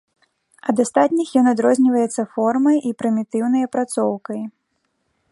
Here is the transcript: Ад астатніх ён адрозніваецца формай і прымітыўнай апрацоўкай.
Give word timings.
Ад 0.71 0.79
астатніх 0.83 1.33
ён 1.41 1.49
адрозніваецца 1.51 2.21
формай 2.37 2.77
і 2.91 2.93
прымітыўнай 3.01 3.61
апрацоўкай. 3.69 4.41